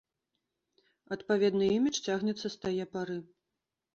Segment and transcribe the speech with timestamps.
[1.15, 3.17] Адпаведны імідж цягнецца з тае пары.